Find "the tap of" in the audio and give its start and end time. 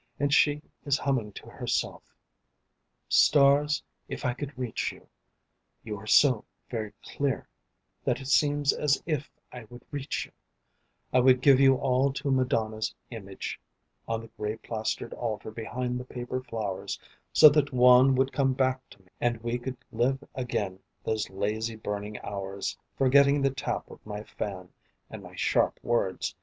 23.43-24.03